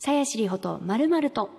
[0.00, 1.50] さやしりほとまるまると。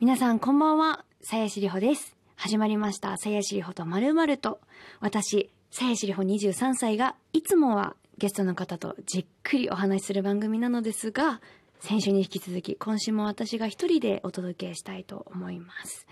[0.00, 2.14] 皆さんこんばんは、さやしりほです。
[2.36, 4.60] 始まりました、さやしりほとまるまると。
[5.00, 11.40] 私、さやしりほ23歳が、いつもはゲストの方とじっくりお話しする番組なのですが、
[11.80, 16.06] 先週に引き続き、今週も私が一人でお届けしたいと思います。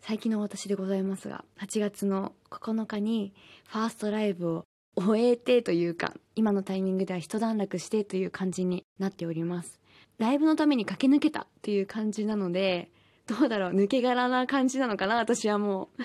[0.00, 3.34] 最近の私でございますが、8月の9日に
[3.68, 4.64] ファーストライブを
[4.96, 9.79] 終えてというか、今のタイミングでは一段落してという感じになっております。
[10.20, 12.90] ライブのために駆け抜けたという感じなので、
[13.26, 16.02] どうだろう、抜け殻な感じなのかな、私はもう。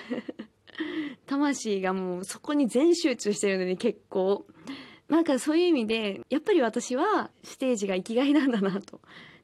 [1.26, 4.46] 魂がもうそこに全集中してるので、結構。
[5.10, 9.02] なんかそういう意味で、やっぱり私はステージが生きがいなんだなと。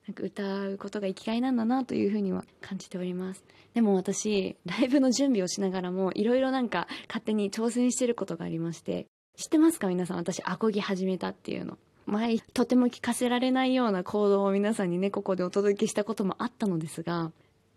[0.09, 3.45] なんか歌うことが生きがいなんだなというふうには感じております。
[3.75, 11.77] でも私、ライブの準備をしながらも、いろいろなんか勝手に挑戦してることがありまして、知ってますか皆さん、私、アコギ始めたっていうの。
[12.07, 17.33] 前、とても聞かせられないような行動を皆さんにね、ここでお届けしたこともあったのですが、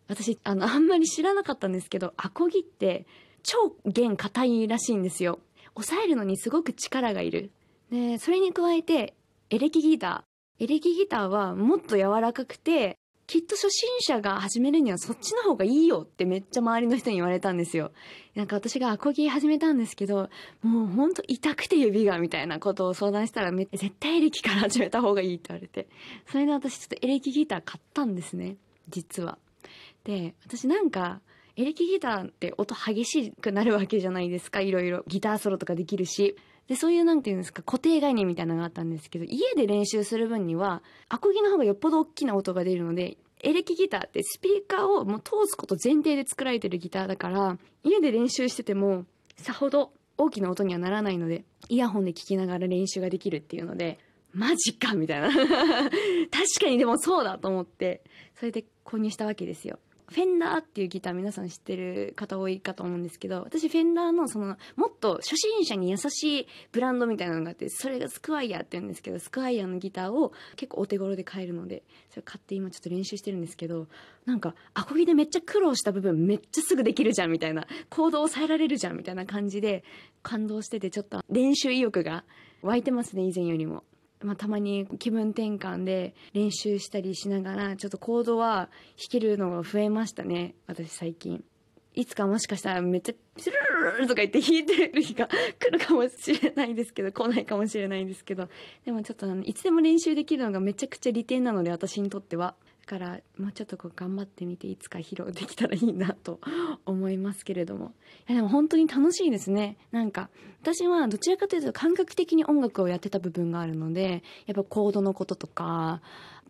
[0.07, 3.05] 私、あの、あんまり知らなかったんですけど、アコギって
[3.43, 5.39] 超弦硬いらしいんですよ。
[5.75, 7.51] 抑えるのにすごく力がいる。
[7.91, 9.15] で、それに加えて、
[9.49, 10.63] エレキギター。
[10.63, 17.91] エレキギターはもっと柔らかくて、きっと初心者が始めるにはそっちの方がいいよってめっちゃ周りの人に言われたんですよ。
[18.35, 20.29] なんか私がアコギ始めたんですけど、
[20.61, 25.87] もうほんと痛くて指がみたいなことを相談したらめ絶対エレキから始めた方がいいって言われて。
[26.27, 28.57] それで私ちょっとエレキギター買ったんですね。
[28.89, 29.39] 実は。
[30.03, 31.21] で、私なんか、
[31.55, 34.61] エレキギターって音激しくなるわけじゃないですか。
[34.61, 35.03] いろいろ。
[35.07, 36.35] ギターソロとかできるし。
[36.67, 49.05] で、そういうなんていうんですか、固定概念みたいなのがあったんですけど、家で練習する分には、アコギの方がよっぽど大きな音が出るので、エレキギターってスピーカーをもう通すこと前提で作られてるギターだから、家で練習してても、
[49.37, 53.99] さほど大きな音にはならないので、イヤホンで聴きながら練習ができるっていうので、
[54.33, 55.29] マジかみたいな。
[55.31, 55.45] 確
[56.61, 58.03] かにでもそうだと思って、
[58.35, 59.79] それで購入したわけですよ。
[60.07, 73.87] フェンダーっていうギター皆さん知ってる方多いかと思うんですけど、私フェンダーのその、もっと初心者に優しいブランドみたいなのがあって、それがスクワイヤーって言うんですけど、スクワイヤーのギターを結構お手頃で買えるので、それ買って今ちょっと練習してるんですけど、
[74.25, 79.83] なんか、アコギでめっちゃ苦労した部分めっちゃすぐできるじゃんみたいな、コードを抑えられるじゃんみたいな感じで、
[80.21, 82.23] 感動しててちょっと練習意欲が
[82.61, 83.83] 湧いてますね、以前よりも。
[84.25, 91.43] まあ、たまに気分転換で練習したりしながら、ちょっとコードは弾けるのが増えましたね、私最近。
[91.93, 98.49] いつかもしかしたらめっちゃ、スルルルルとか言って弾いてる日が来るかもしれないですけど、来ないかもしれないんですけど、
[98.83, 102.55] でもちょっと、いつでも練習できるのがめちゃくちゃ利点なので、私にとっては。
[102.85, 106.39] から、もうちょっとこう頑張ってみて、いつか披露できたらいいなと
[106.85, 107.93] 思いますけれども。
[108.29, 109.77] いやでも本当に楽しいですね。
[109.91, 110.29] なんか、
[110.61, 116.01] 私はどちらかというと感覚的に音楽をやってた部分があるので、やっぱコードのこととか、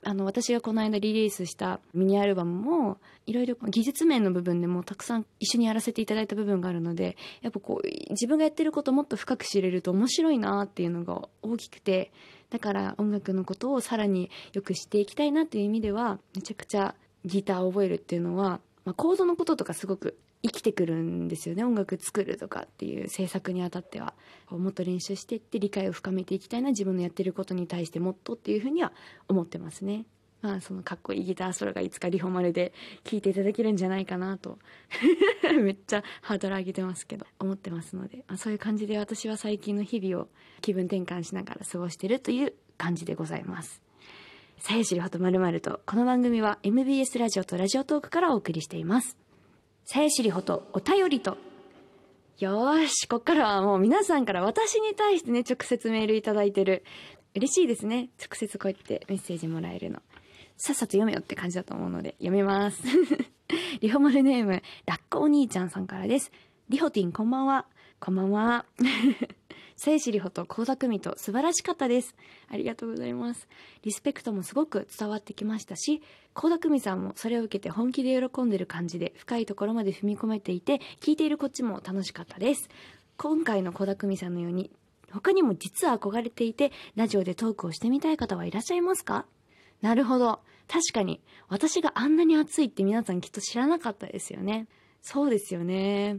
[0.08, 12.12] あの、私がこの間リリースしたミニアルバムも、いろいろ技術面の部分でもたくさん一緒にやらせていただいた部分があるので、やっぱこう、自分がやってることをもっと深く知れると面白いなっていうのが大きくて、
[12.52, 16.94] だから音楽のことをさらによく知っていきたいなっていう意味では、めちゃくちゃ
[17.26, 21.64] ギターを覚えるっていうのは、まあ、コードのこととかすごく生きてくるんですよね。
[21.64, 24.14] 音楽作るとかっていう制作にあたっては。
[24.46, 26.70] こうもっと練習していって理解を深めていきたいな。
[26.70, 28.94] 自分のやってることに対してもっとっていうふうには
[29.28, 30.06] 思ってますね。
[30.42, 32.72] まあ、そのかっこいいギターソロがいつかリホマルで
[33.04, 34.60] 聴いていただけるんじゃないかなと。
[35.60, 40.28] めっちゃハードル上げてますけど、思ってますので、まあ、そういう感じで私は最近の日々を
[40.62, 43.82] 気分転換しながら過ごしてるという感じでございます。
[44.60, 49.25] さやしりほとまるまると、この番組は MBS ラジオとラジオトークからお送りしています。
[49.86, 51.38] さやしりほとお便りと、
[52.40, 56.84] よーし、こっからはもう皆さんから私に対してね、直接メールいただいてる。
[57.36, 58.10] 嬉しいですね。
[58.20, 60.02] 直接こうやってメッセージもらえるの。
[60.58, 62.82] さっさと読めよって感じだと思うので、読めます。
[63.80, 66.32] リホマルネーム、ラッコお兄ちゃんさんからです。
[66.68, 67.68] リホティンこんばんは。
[68.00, 68.66] こんばんは。
[69.76, 72.16] 聖子リホと高田組と素晴らしかったです。
[72.50, 73.48] ありがとうございます。
[73.84, 76.02] リスペクトもすごく伝わってきましたし、
[76.34, 82.70] 高田組さんもそれを受けて本気で喜んでる感じで深いところまで踏み込めていて、聞いているこっちも楽しかったです。
[83.18, 84.72] 今回の高田組さんのように、
[85.12, 89.26] 他にも実は憧れていて、ラジオでトークをしてみたい方はいらっしゃいますか？
[89.82, 90.40] なるほど。
[90.68, 94.68] 確かに、私があんなに熱いって皆さんきっと知らなかったですよね。
[95.02, 96.18] そうですよね。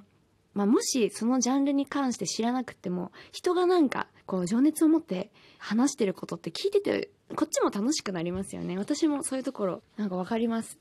[0.56, 8.78] まあ、もしそのジャンルに関して知らなくても、人がなんか、こう、情熱を持って話してることって聞いてて、こっちも楽しくなりますよね。
[8.78, 10.78] 私もそういうところ、なんかわかります。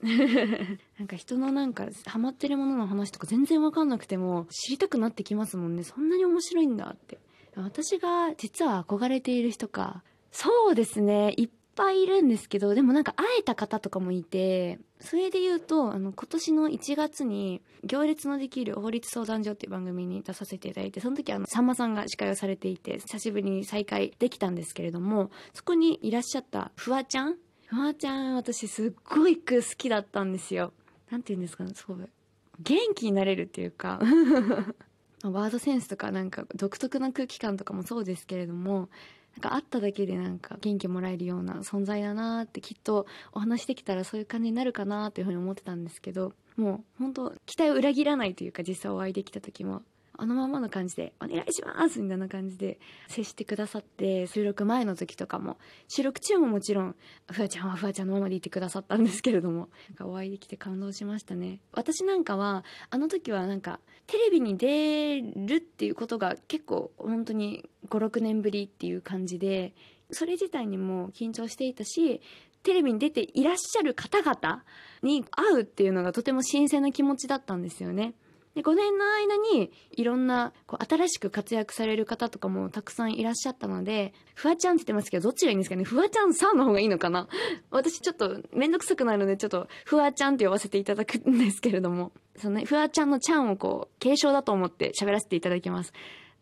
[0.98, 5.84] なんか人のなんか、ハマってるものの話とか全然わかんなくても、知りたくなってきますもんね。
[5.84, 7.20] そんなに面白いんだって。
[7.58, 10.04] 私が実は憧れている人か。
[10.32, 11.34] そうですね。
[11.36, 27.36] いっぱいいるんですけど、でもなんか会えた方とかもいて、それで言うと、あの、今年の1月に、行列のできる法律相談所っていう番組に出させていただいて、その時あの、さんまさんが司会をされていて、久しぶりに再会できたんですけれども、そこにいらっしゃったフワちゃん？
[27.68, 30.74] フワちゃん、私すっごい好きだったんですよ。
[31.10, 32.10] なんて言うんですかね、そう。
[32.60, 34.00] 元気になれるっていうか
[35.24, 38.90] ワードセンスとかなんか独特な空気感とかもそうですけれども
[39.36, 49.82] なんか会っただけでなんか元気もらえるような存在だなってきっとお話できたらそういう感じになるかなというふうに思ってたんですけどもう本当期待を裏切らないというか実際お会いできた時も
[50.18, 55.58] あのままの感じで「お願いします!」みたいな感じで接してくださって収録前の時とかも
[55.88, 56.96] 収録中ももちろん
[57.32, 69.74] フワちゃんはフワちゃんのままでいてくださったんですけれどもなんかお会いできて感動しましたね私なんかはあの時はなんかテレビに出るっていうことが結構本当に56年ぶりっていう感じで
[70.12, 72.22] それ自体にも緊張していたし
[72.64, 74.64] テレビに出ていらっしゃる方々
[75.04, 78.16] に会うっていうのがとても新鮮な気持ちだったんですよね。
[78.56, 85.84] で5年の間にいろんなこう新しく活躍される方とかもたくさんいらっしゃったので、フワちゃんって言ってますけど、どっちがいいんですかね？
[85.84, 87.28] フワちゃんさんの方がいいのかな？
[87.70, 95.92] 私ちょっとめんどくさくないので、ちょっとフワちゃんって呼ばせていただくんですけれども、そのね、フワちゃんのちゃんをこう、継承だと思って喋らせていただきます。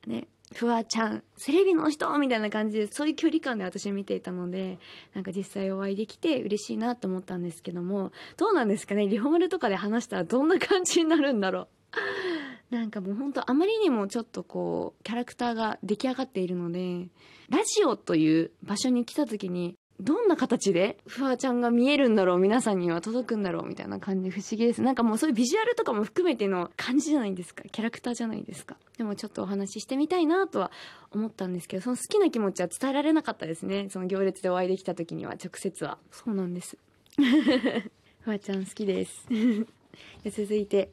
[0.05, 4.77] ね、フワちゃん、セレビの人みたいな感じで、そういう距離感で私見ていたので、
[5.15, 9.07] なんか実際お会いできて嬉しいなと思ったんですけども、どうなんですかね？
[9.07, 11.67] リフォールとかで話したらどんな感じになるんだろう？
[12.69, 17.07] なんかもうほんとあまりにもちょっとこうキャラクターが出来上がっているので
[17.49, 24.81] ラジオという場所に来た時にどんな形でフワちゃんが見えるんだろう皆さんには届くんだろうみたいな感じ不思議です。
[24.81, 27.63] なんかもうそういうビジュアルとかも含めての感じじゃないですか。
[27.71, 28.75] キャラクターじゃないですか。
[28.97, 30.71] でもちょっとお話ししてみたいなとは
[31.11, 33.87] 思ったんですけどその好きな気持ちは伝えられなかったですね。
[33.89, 35.99] その行列でお会いできた時には直接は。
[36.11, 36.77] そうなんです。
[38.21, 39.27] フワちゃん好きです。
[40.25, 40.91] 続いて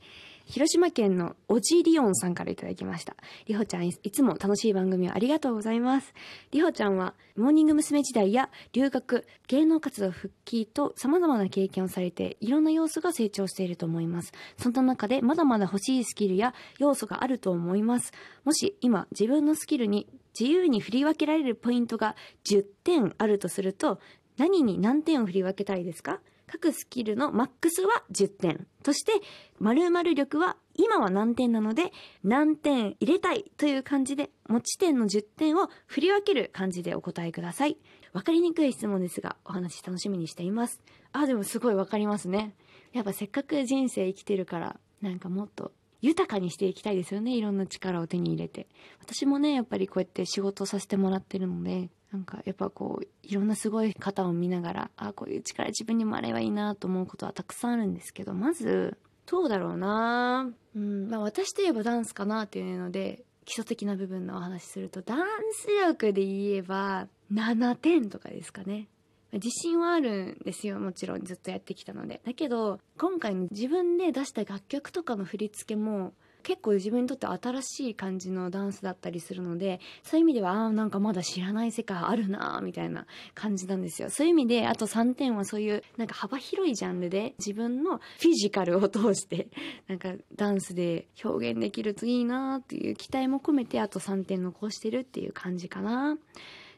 [0.51, 3.15] 広島県のおじりおんさんからいただきました。
[3.47, 6.13] りほちゃんいつも楽しい番組をありがとうございます。
[6.51, 8.03] りほちゃんはモーニング娘。
[8.03, 14.33] 時代や留学、芸能活動復帰と様々な経験をされていろんな要素が成長していると思います。
[14.59, 18.13] そんな中でまだまだ欲しいスキルや要素があると思います。
[18.45, 20.09] もし今自分のスキルに
[20.39, 24.01] 自由に振り分けられるポイントが10点あるとすると
[24.37, 26.21] 何に何点を振り分けたいですか？
[26.53, 28.67] 各スキルのマックスは10点。
[28.85, 29.13] そして、
[29.61, 31.93] 〇〇力は今は何点なので、
[32.25, 37.77] 何点入れたいという感じで、持ち点の10点を振り分ける感じでお答えください。
[38.13, 40.81] わかりにくい質問ですが、お話楽しみにしています。
[41.13, 42.57] あ、でもすごいわかりますね。
[42.93, 45.71] やっぱせっかく人生生きてるから、なんかもっと
[46.01, 47.37] 豊かにしていきたいですよね。
[47.37, 48.69] いろんな力を手に入れて。
[49.01, 65.19] 私もね、やっぱりこうやって仕事させてもらってるので、なんかやっぱこういろんなすごい方を見ながらあこういう力自分にもあればいいなと思うことはたくさんあるんですけどまずどうだろうなうんまあ私といえばダンスかなっていうので基礎的な部分のお話するとダン
[65.53, 68.89] ス力で言えば7点とかですかね
[69.33, 72.21] 自信はあるんですよもちろんずっとやってきたので。
[72.25, 76.13] だけど今回の自分で出した楽曲とかの振り付けも
[76.43, 84.11] 結構自分にとって新しい感じのダンスだったりするのでそういう意味ではああなんかまだ知らない世界あるなみたいな感じなんですよ。
[84.11, 89.49] そういう意味であと3点はそういうなんか幅広いジャンルで自分のフィジカルを通して
[89.87, 96.17] なんかダンスで表現できるといいなっていう期待も込めてあと3点残してるっていう感じかな。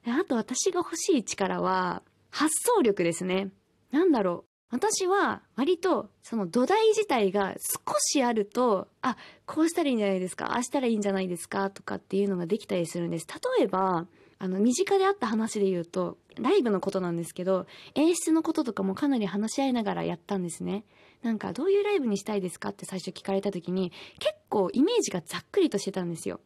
[0.04, 3.50] あと私が欲しい力は発想力ですね
[3.92, 13.26] なんだろう私は割とその土台自体が少しあると、あ、こうしたらいいんじゃないですか、ああしたらいいんじゃないですかとかっていうのができたりするんです。
[13.58, 14.06] 例えば、
[14.38, 20.86] あの、身近であった話で言うと、ライブのことなんですけど、演出のこととかもかなり話し合いながらやったんですね。
[21.22, 26.40] なんか、どういうライブにしたいですかって最初聞かれた時に、結構イメージがざっくりとしてたんですよ。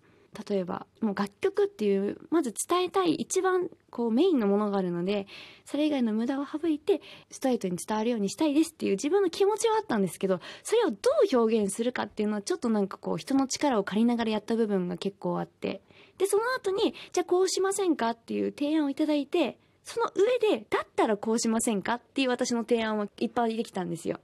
[0.48, 5.26] 例えばもう楽曲っていうまず伝えたい一番こうメインのものがあるので
[5.64, 7.00] それ以外の無駄を省いて
[7.30, 10.96] ストレートに伝わるようにしたいですっていう自分の気持ちはあったんですけどそれをど
[11.32, 15.80] う表現するかっていうのはちょっとなんかこう人の力を借りながらやった部分が結構あって。
[16.18, 24.18] でその後にじゃあこうしませんかっていう提案をいただいてその上で、だったらこうしませんかっていう私の提案はいっぱいできたんですよ。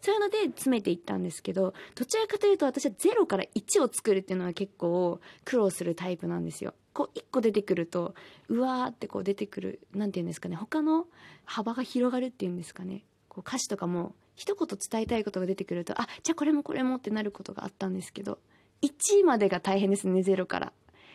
[0.00, 6.74] そういうので詰めていったんですけど、どちらかというと私は0から1を作るっていうのは結構苦労するタイプなんですよ。
[6.92, 8.16] こう1個出てくると、
[8.48, 11.06] うわーってこう出てくる、なんて言うんですかね、他の
[11.44, 13.04] 幅が広がるっていうんですかね。
[13.28, 18.40] こう歌詞とかも一言伝えたいことが出てくると、あ、じゃあこれもこれもってなることがあったんですけど、
[18.82, 20.72] 1までが大変ですね、0から。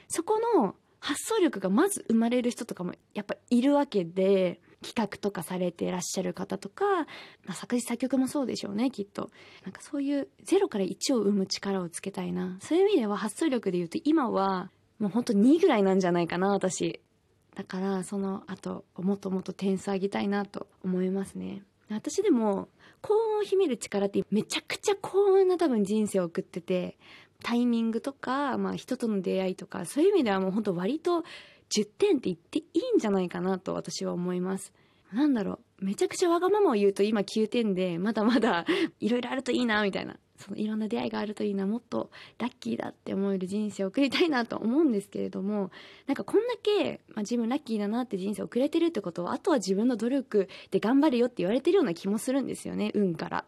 [0.08, 6.86] そこの発想力がまず生まれる人とかもやっぱいるわけで企画とかされてらっしゃる方とか、
[7.46, 9.30] まあ、作詞作曲もそうでしょうねきっと。
[9.64, 12.58] なんかそういう0から1を生む力をつけたいな。
[12.62, 17.02] そういう意味では発想力で言うと今はもうほんと2ぐらいなんじゃないかな私。
[17.56, 21.64] だからその後もっともっと点数上げたいなと思いますね。
[21.90, 22.70] 私でも
[23.02, 26.98] 幸運を秘める力ってめちゃくちゃ幸運な多分人生を送ってて
[27.44, 31.24] タイミングとか、まあ、人との出会いとかそういう意味ではもう本当割と
[31.70, 34.74] 10点って言っていいんじゃないかなと私は思います
[35.14, 38.66] なんだろうめちゃくちゃわがままを言うと今9点でまだまだ
[39.00, 45.72] いろいろあるといいなみたいなそのいろんな出会いがあるといいなもっとラッキーだって思える人生を送りたいなと思うんですけれども
[46.08, 53.46] なんかこんだけ、まあ、自分ラッキーだなって人生を送れてるってことはあとは自分の努力で頑張るよって言われてるような気もするんですよね運から。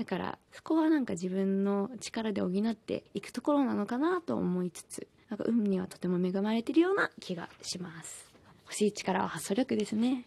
[0.00, 8.30] だからそこはなんか自分の力で補っていくところなのかなと思いつつなんか運にはとても恵まれてるような気がします。
[8.64, 10.24] 欲しい力は発想力ですね。